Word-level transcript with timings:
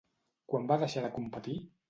Quan 0.53 0.65
va 0.71 0.79
deixar 0.85 1.05
de 1.05 1.13
competir? 1.19 1.61